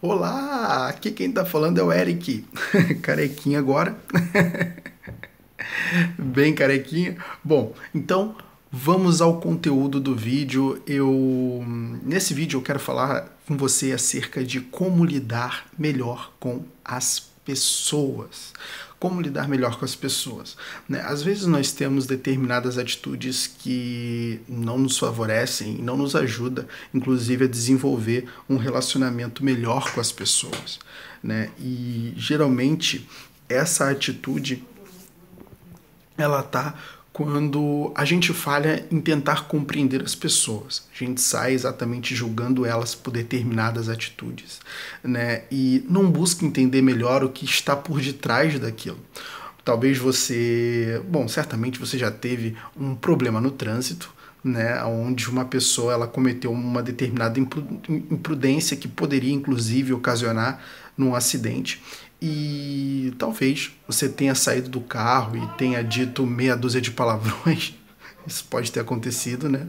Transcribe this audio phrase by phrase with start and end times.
[0.00, 2.44] Olá, aqui quem tá falando é o Eric,
[3.02, 3.98] carequinha agora,
[6.16, 7.16] bem carequinha.
[7.42, 8.36] Bom, então
[8.70, 10.80] vamos ao conteúdo do vídeo.
[10.86, 11.64] Eu
[12.04, 18.52] nesse vídeo eu quero falar com você acerca de como lidar melhor com as pessoas.
[19.00, 20.54] Como lidar melhor com as pessoas.
[20.86, 21.00] Né?
[21.00, 27.48] Às vezes nós temos determinadas atitudes que não nos favorecem não nos ajudam, inclusive, a
[27.48, 30.78] desenvolver um relacionamento melhor com as pessoas.
[31.22, 31.50] Né?
[31.58, 33.08] E geralmente
[33.48, 34.62] essa atitude
[36.18, 36.74] ela está
[37.18, 40.86] quando a gente falha em tentar compreender as pessoas.
[40.94, 44.60] A gente sai exatamente julgando elas por determinadas atitudes,
[45.02, 45.42] né?
[45.50, 49.00] E não busca entender melhor o que está por detrás daquilo.
[49.64, 54.14] Talvez você, bom, certamente você já teve um problema no trânsito,
[54.44, 60.62] né, onde uma pessoa ela cometeu uma determinada imprudência que poderia inclusive ocasionar
[60.96, 61.82] num acidente
[62.20, 67.74] e talvez você tenha saído do carro e tenha dito meia dúzia de palavrões.
[68.26, 69.68] Isso pode ter acontecido, né?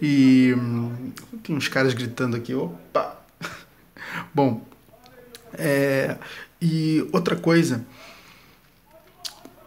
[0.00, 3.20] E hum, tem uns caras gritando aqui, opa!
[4.34, 4.66] Bom,
[5.52, 6.16] é,
[6.60, 7.84] e outra coisa,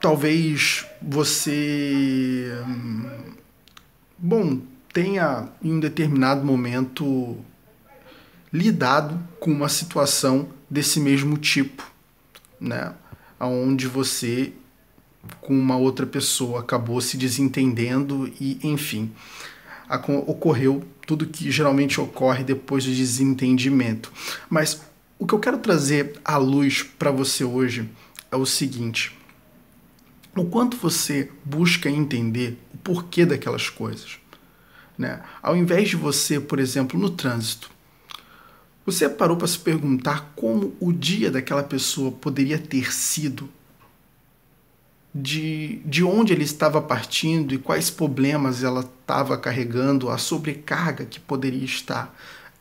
[0.01, 3.09] talvez você, hum,
[4.17, 4.59] bom,
[4.91, 7.37] tenha em um determinado momento
[8.51, 11.92] lidado com uma situação desse mesmo tipo
[12.63, 12.93] né?
[13.39, 14.53] Onde você
[15.41, 19.11] com uma outra pessoa acabou se desentendendo e, enfim,
[20.25, 24.11] ocorreu tudo que geralmente ocorre depois do desentendimento.
[24.49, 24.81] Mas
[25.19, 27.89] o que eu quero trazer à luz para você hoje
[28.31, 29.17] é o seguinte:
[30.35, 34.17] o quanto você busca entender o porquê daquelas coisas.
[34.97, 35.21] Né?
[35.41, 37.71] Ao invés de você, por exemplo, no trânsito,
[38.85, 43.49] você parou para se perguntar como o dia daquela pessoa poderia ter sido?
[45.15, 51.19] De, de onde ele estava partindo e quais problemas ela estava carregando, a sobrecarga que
[51.19, 52.13] poderia estar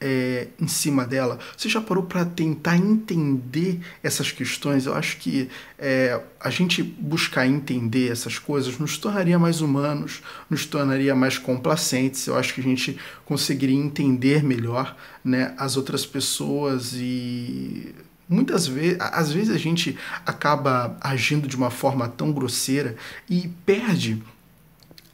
[0.04, 1.38] é, em cima dela.
[1.56, 4.84] Você já parou para tentar entender essas questões?
[4.84, 5.48] Eu acho que
[5.78, 10.20] é, a gente buscar entender essas coisas nos tornaria mais humanos,
[10.50, 12.26] nos tornaria mais complacentes.
[12.26, 17.94] Eu acho que a gente conseguiria entender melhor né, as outras pessoas e
[18.28, 19.96] muitas vezes, às vezes a gente
[20.26, 22.96] acaba agindo de uma forma tão grosseira
[23.30, 24.20] e perde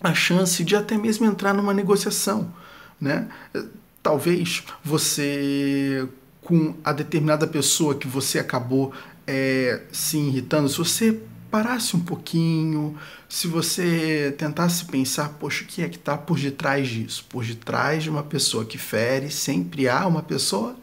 [0.00, 2.54] a chance de até mesmo entrar numa negociação,
[2.98, 3.28] né?
[4.02, 6.08] Talvez você,
[6.42, 8.92] com a determinada pessoa que você acabou
[9.26, 11.20] é, se irritando, se você
[11.50, 12.96] parasse um pouquinho,
[13.28, 17.24] se você tentasse pensar, poxa, o que é que está por detrás disso?
[17.28, 20.76] Por detrás de uma pessoa que fere, sempre há uma pessoa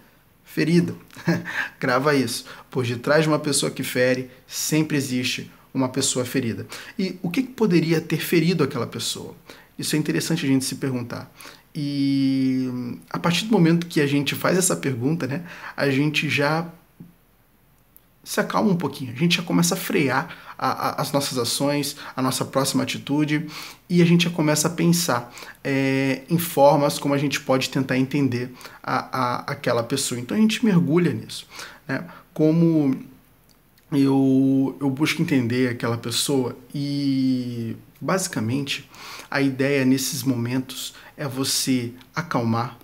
[0.43, 0.95] ferida.
[1.79, 2.45] Grava isso.
[2.69, 6.65] Por detrás de uma pessoa que fere, sempre existe uma pessoa ferida.
[6.97, 9.35] E o que, que poderia ter ferido aquela pessoa?
[9.77, 11.29] Isso é interessante a gente se perguntar.
[11.75, 15.43] E a partir do momento que a gente faz essa pergunta, né,
[15.75, 16.65] a gente já
[18.23, 21.97] se acalma um pouquinho, a gente já começa a frear a, a, as nossas ações,
[22.15, 23.47] a nossa próxima atitude
[23.89, 25.31] e a gente já começa a pensar
[25.63, 30.19] é, em formas como a gente pode tentar entender a, aquela pessoa.
[30.19, 31.45] Então a gente mergulha nisso.
[31.87, 32.03] Né?
[32.33, 32.95] Como
[33.91, 38.89] eu, eu busco entender aquela pessoa e basicamente
[39.29, 42.77] a ideia nesses momentos é você acalmar,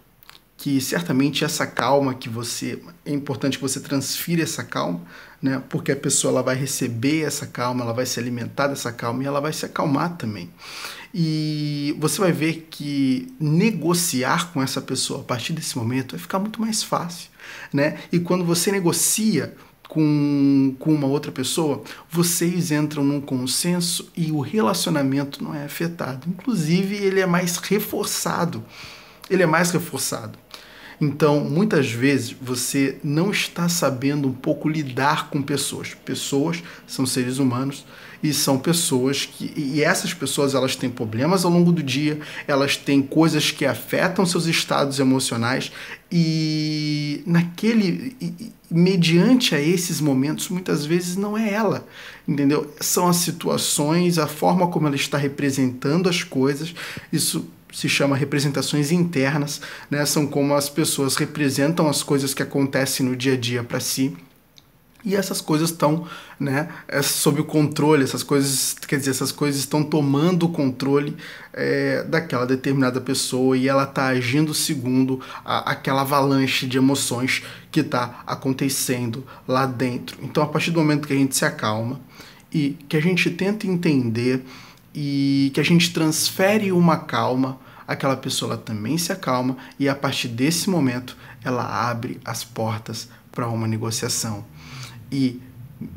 [0.57, 5.01] que certamente essa calma que você é importante que você transfira essa calma,
[5.41, 5.61] né?
[5.69, 9.25] Porque a pessoa ela vai receber essa calma, ela vai se alimentar dessa calma e
[9.25, 10.51] ela vai se acalmar também.
[11.13, 16.39] E você vai ver que negociar com essa pessoa a partir desse momento vai ficar
[16.39, 17.29] muito mais fácil,
[17.73, 17.99] né?
[18.11, 19.55] E quando você negocia
[19.91, 26.29] com, com uma outra pessoa, vocês entram num consenso e o relacionamento não é afetado.
[26.29, 28.63] Inclusive, ele é mais reforçado.
[29.29, 30.39] Ele é mais reforçado.
[31.01, 35.95] Então, muitas vezes você não está sabendo um pouco lidar com pessoas.
[36.05, 37.83] Pessoas são seres humanos
[38.21, 42.77] e são pessoas que e essas pessoas elas têm problemas ao longo do dia, elas
[42.77, 45.71] têm coisas que afetam seus estados emocionais
[46.11, 51.83] e naquele e, mediante a esses momentos muitas vezes não é ela,
[52.27, 52.71] entendeu?
[52.79, 56.75] São as situações, a forma como ela está representando as coisas.
[57.11, 60.05] Isso se chama representações internas, né?
[60.05, 64.15] São como as pessoas representam as coisas que acontecem no dia a dia para si.
[65.03, 66.05] e essas coisas estão
[66.39, 71.17] né, é, sob o controle, essas coisas, quer dizer, essas coisas estão tomando o controle
[71.53, 77.41] é, daquela determinada pessoa e ela está agindo segundo a, aquela avalanche de emoções
[77.71, 80.17] que está acontecendo lá dentro.
[80.21, 81.99] Então, a partir do momento que a gente se acalma
[82.53, 84.43] e que a gente tenta entender
[84.93, 90.27] e que a gente transfere uma calma, aquela pessoa também se acalma e a partir
[90.27, 94.45] desse momento ela abre as portas para uma negociação
[95.11, 95.41] e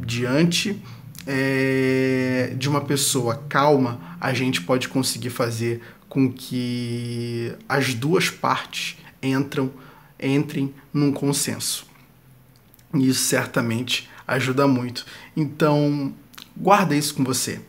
[0.00, 0.80] diante
[1.26, 8.96] é, de uma pessoa calma, a gente pode conseguir fazer com que as duas partes
[9.22, 9.70] entram,
[10.20, 11.86] entrem num consenso.
[12.94, 15.04] Isso certamente ajuda muito.
[15.36, 16.14] Então,
[16.56, 17.60] guarda isso com você.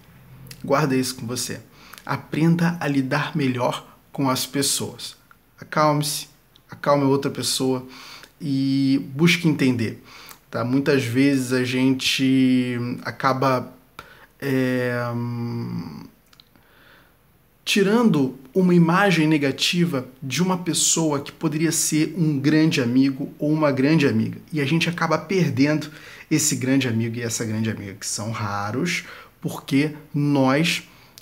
[0.66, 1.62] Guarda isso com você.
[2.04, 5.16] Aprenda a lidar melhor com as pessoas.
[5.62, 6.28] Acalme-se,
[6.70, 7.86] acalme outra pessoa
[8.42, 10.04] e busque entender.
[10.50, 10.64] Tá?
[10.64, 13.72] Muitas vezes a gente acaba
[14.42, 14.96] é,
[17.64, 23.72] tirando uma imagem negativa de uma pessoa que poderia ser um grande amigo ou uma
[23.72, 24.40] grande amiga.
[24.52, 25.92] E a gente acaba perdendo
[26.30, 29.04] esse grande amigo e essa grande amiga, que são raros,
[29.46, 30.82] porque nós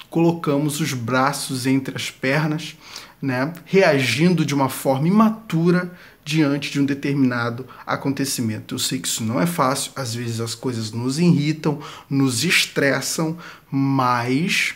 [0.10, 2.78] colocamos os braços entre as pernas,
[3.22, 5.94] né, reagindo de uma forma imatura
[6.24, 8.76] diante de um determinado acontecimento.
[8.76, 13.38] Eu sei que isso não é fácil, às vezes as coisas nos irritam, nos estressam,
[13.70, 14.74] mas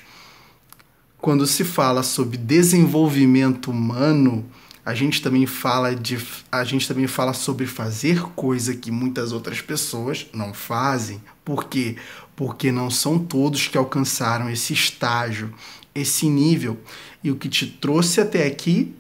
[1.17, 4.45] quando se fala sobre desenvolvimento humano,
[4.87, 6.17] a gente também fala de
[6.49, 11.21] a gente também fala sobre fazer coisa que muitas outras pessoas não fazem.
[11.43, 11.97] Por quê?
[12.37, 15.53] Porque não são todos que alcançaram esse estágio,
[15.93, 16.79] esse nível.
[17.21, 18.95] E o que te trouxe até aqui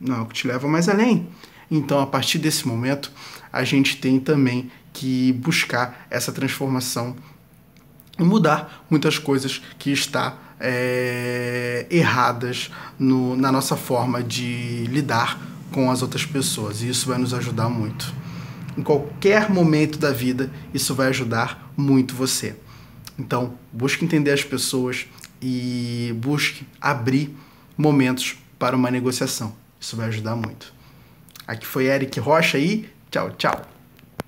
[0.00, 1.26] não é o que te leva mais além.
[1.68, 3.10] Então, a partir desse momento,
[3.52, 7.16] a gente tem também que buscar essa transformação
[8.16, 15.38] e mudar muitas coisas que está é, erradas no, na nossa forma de lidar
[15.72, 16.82] com as outras pessoas.
[16.82, 18.12] E isso vai nos ajudar muito.
[18.76, 22.56] Em qualquer momento da vida, isso vai ajudar muito você.
[23.18, 25.06] Então, busque entender as pessoas
[25.40, 27.34] e busque abrir
[27.76, 29.54] momentos para uma negociação.
[29.80, 30.72] Isso vai ajudar muito.
[31.46, 33.73] Aqui foi Eric Rocha e tchau, tchau.